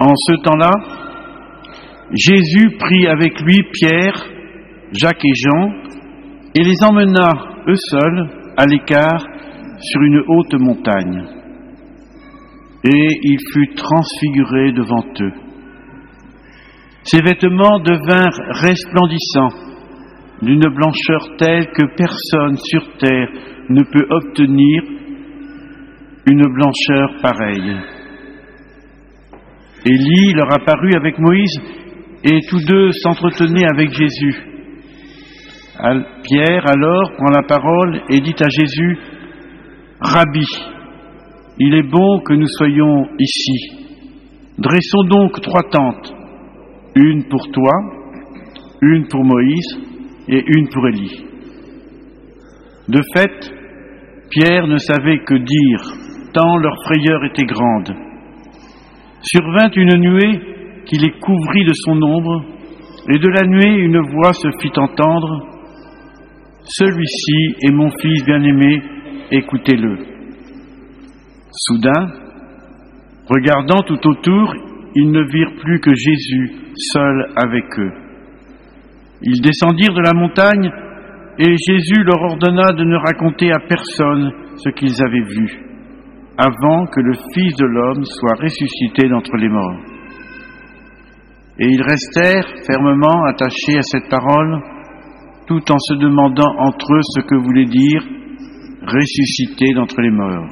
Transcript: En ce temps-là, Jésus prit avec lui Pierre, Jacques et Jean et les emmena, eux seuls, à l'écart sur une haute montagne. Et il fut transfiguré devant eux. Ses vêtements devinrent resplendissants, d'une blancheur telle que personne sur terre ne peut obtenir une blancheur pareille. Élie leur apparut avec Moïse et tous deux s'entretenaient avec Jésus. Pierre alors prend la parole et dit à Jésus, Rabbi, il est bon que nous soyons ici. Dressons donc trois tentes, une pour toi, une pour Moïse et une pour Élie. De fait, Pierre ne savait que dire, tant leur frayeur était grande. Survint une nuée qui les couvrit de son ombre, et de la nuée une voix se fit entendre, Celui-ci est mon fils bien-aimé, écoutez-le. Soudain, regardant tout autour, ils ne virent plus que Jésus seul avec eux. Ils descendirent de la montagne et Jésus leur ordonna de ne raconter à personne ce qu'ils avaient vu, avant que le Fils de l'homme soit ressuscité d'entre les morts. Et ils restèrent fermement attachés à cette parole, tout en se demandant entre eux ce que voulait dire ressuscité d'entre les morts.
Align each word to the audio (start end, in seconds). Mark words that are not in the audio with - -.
En 0.00 0.12
ce 0.14 0.42
temps-là, 0.42 0.72
Jésus 2.12 2.76
prit 2.78 3.06
avec 3.06 3.40
lui 3.40 3.58
Pierre, 3.72 4.14
Jacques 4.92 5.24
et 5.24 5.34
Jean 5.34 5.72
et 6.54 6.62
les 6.62 6.84
emmena, 6.84 7.32
eux 7.68 7.76
seuls, 7.90 8.28
à 8.56 8.66
l'écart 8.66 9.24
sur 9.80 10.02
une 10.02 10.22
haute 10.28 10.54
montagne. 10.60 11.24
Et 12.84 13.06
il 13.22 13.38
fut 13.52 13.74
transfiguré 13.74 14.72
devant 14.72 15.04
eux. 15.20 15.32
Ses 17.04 17.22
vêtements 17.22 17.80
devinrent 17.80 18.40
resplendissants, 18.62 19.56
d'une 20.42 20.60
blancheur 20.60 21.36
telle 21.38 21.66
que 21.66 21.86
personne 21.96 22.56
sur 22.56 22.96
terre 22.98 23.28
ne 23.68 23.82
peut 23.82 24.06
obtenir 24.10 24.82
une 26.26 26.42
blancheur 26.52 27.20
pareille. 27.22 27.93
Élie 29.86 30.32
leur 30.34 30.52
apparut 30.52 30.94
avec 30.96 31.18
Moïse 31.18 31.60
et 32.24 32.40
tous 32.48 32.64
deux 32.66 32.90
s'entretenaient 32.92 33.66
avec 33.70 33.92
Jésus. 33.92 34.34
Pierre 36.22 36.66
alors 36.66 37.12
prend 37.16 37.30
la 37.30 37.42
parole 37.46 38.00
et 38.08 38.20
dit 38.20 38.34
à 38.40 38.48
Jésus, 38.48 38.98
Rabbi, 40.00 40.46
il 41.58 41.74
est 41.74 41.90
bon 41.90 42.20
que 42.20 42.32
nous 42.32 42.48
soyons 42.48 43.06
ici. 43.18 43.84
Dressons 44.56 45.04
donc 45.10 45.40
trois 45.42 45.64
tentes, 45.70 46.14
une 46.94 47.24
pour 47.28 47.46
toi, 47.52 47.72
une 48.80 49.06
pour 49.08 49.24
Moïse 49.24 49.78
et 50.28 50.42
une 50.56 50.68
pour 50.68 50.88
Élie. 50.88 51.24
De 52.88 53.00
fait, 53.14 53.52
Pierre 54.30 54.66
ne 54.66 54.78
savait 54.78 55.18
que 55.18 55.34
dire, 55.34 56.32
tant 56.32 56.56
leur 56.56 56.74
frayeur 56.84 57.24
était 57.24 57.46
grande. 57.46 58.13
Survint 59.26 59.70
une 59.76 59.96
nuée 60.00 60.40
qui 60.86 60.98
les 60.98 61.12
couvrit 61.12 61.64
de 61.64 61.72
son 61.74 62.02
ombre, 62.02 62.44
et 63.08 63.18
de 63.18 63.28
la 63.28 63.46
nuée 63.46 63.84
une 63.84 64.00
voix 64.12 64.32
se 64.32 64.48
fit 64.60 64.72
entendre, 64.76 65.48
Celui-ci 66.66 67.56
est 67.66 67.72
mon 67.72 67.90
fils 67.90 68.24
bien-aimé, 68.24 68.82
écoutez-le. 69.30 69.98
Soudain, 71.50 72.08
regardant 73.28 73.82
tout 73.82 74.08
autour, 74.08 74.54
ils 74.94 75.10
ne 75.10 75.22
virent 75.22 75.60
plus 75.62 75.80
que 75.80 75.94
Jésus 75.94 76.52
seul 76.92 77.26
avec 77.36 77.64
eux. 77.78 77.92
Ils 79.22 79.40
descendirent 79.42 79.94
de 79.94 80.02
la 80.02 80.14
montagne 80.14 80.70
et 81.38 81.56
Jésus 81.56 82.02
leur 82.04 82.22
ordonna 82.22 82.72
de 82.72 82.84
ne 82.84 82.96
raconter 82.96 83.50
à 83.52 83.58
personne 83.58 84.32
ce 84.56 84.70
qu'ils 84.70 85.02
avaient 85.02 85.28
vu, 85.34 85.60
avant 86.36 86.86
que 86.86 87.00
le 87.00 87.14
Fils 87.32 87.54
de 87.56 87.66
l'homme 87.66 88.04
soit 88.04 88.36
ressuscité 88.40 89.08
d'entre 89.08 89.36
les 89.36 89.48
morts. 89.48 89.80
Et 91.58 91.68
ils 91.68 91.82
restèrent 91.82 92.48
fermement 92.66 93.24
attachés 93.26 93.78
à 93.78 93.82
cette 93.82 94.08
parole, 94.10 94.60
tout 95.46 95.62
en 95.70 95.78
se 95.78 95.94
demandant 95.94 96.52
entre 96.58 96.94
eux 96.94 97.02
ce 97.02 97.20
que 97.20 97.36
voulait 97.36 97.66
dire 97.66 98.02
ressuscité 98.86 99.72
d'entre 99.74 100.00
les 100.00 100.10
morts. 100.10 100.48